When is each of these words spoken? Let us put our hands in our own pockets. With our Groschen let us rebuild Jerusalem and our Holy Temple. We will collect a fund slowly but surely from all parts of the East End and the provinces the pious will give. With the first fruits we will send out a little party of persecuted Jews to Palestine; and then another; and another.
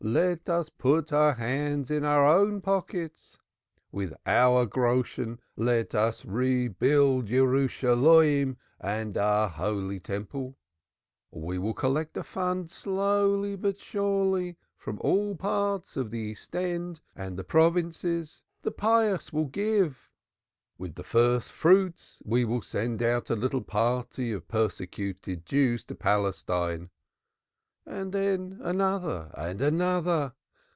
Let 0.03 0.49
us 0.49 0.69
put 0.71 1.13
our 1.13 1.33
hands 1.33 1.91
in 1.91 2.03
our 2.03 2.25
own 2.27 2.61
pockets. 2.61 3.37
With 3.91 4.15
our 4.25 4.65
Groschen 4.65 5.39
let 5.55 5.93
us 5.93 6.25
rebuild 6.25 7.27
Jerusalem 7.27 8.57
and 8.79 9.15
our 9.15 9.47
Holy 9.47 9.99
Temple. 9.99 10.57
We 11.29 11.59
will 11.59 11.75
collect 11.75 12.17
a 12.17 12.23
fund 12.23 12.71
slowly 12.71 13.55
but 13.55 13.77
surely 13.79 14.57
from 14.75 14.97
all 15.03 15.35
parts 15.35 15.95
of 15.95 16.09
the 16.09 16.17
East 16.19 16.55
End 16.55 16.99
and 17.15 17.37
the 17.37 17.43
provinces 17.43 18.41
the 18.63 18.71
pious 18.71 19.31
will 19.31 19.45
give. 19.49 20.09
With 20.79 20.95
the 20.95 21.03
first 21.03 21.51
fruits 21.51 22.23
we 22.25 22.43
will 22.43 22.63
send 22.63 23.03
out 23.03 23.29
a 23.29 23.35
little 23.35 23.61
party 23.61 24.31
of 24.33 24.47
persecuted 24.47 25.45
Jews 25.45 25.85
to 25.85 25.93
Palestine; 25.93 26.89
and 27.83 28.13
then 28.13 28.59
another; 28.61 29.31
and 29.35 29.59
another. 29.59 30.31